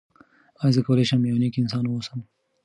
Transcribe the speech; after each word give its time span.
آیا 0.61 0.71
زه 0.75 0.81
کولی 0.87 1.05
شم 1.09 1.21
یو 1.25 1.39
نېک 1.41 1.55
انسان 1.61 1.85
واوسم؟ 1.87 2.19